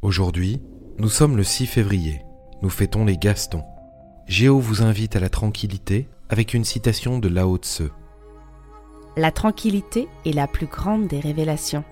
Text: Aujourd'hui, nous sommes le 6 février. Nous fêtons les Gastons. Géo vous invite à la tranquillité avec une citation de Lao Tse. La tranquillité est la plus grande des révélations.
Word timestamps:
Aujourd'hui, 0.00 0.62
nous 0.98 1.08
sommes 1.08 1.36
le 1.36 1.42
6 1.42 1.66
février. 1.66 2.22
Nous 2.62 2.70
fêtons 2.70 3.04
les 3.04 3.16
Gastons. 3.16 3.64
Géo 4.28 4.60
vous 4.60 4.82
invite 4.82 5.16
à 5.16 5.20
la 5.20 5.28
tranquillité 5.28 6.06
avec 6.28 6.54
une 6.54 6.64
citation 6.64 7.18
de 7.18 7.26
Lao 7.26 7.56
Tse. 7.56 7.82
La 9.16 9.32
tranquillité 9.32 10.06
est 10.24 10.32
la 10.32 10.46
plus 10.46 10.68
grande 10.68 11.08
des 11.08 11.18
révélations. 11.18 11.82